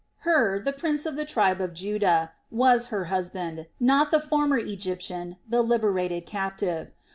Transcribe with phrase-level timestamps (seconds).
[0.23, 5.37] Hur, the prince of the tribe of Judah, was her husband, not the former Egyptian,
[5.47, 6.89] the liberated captive.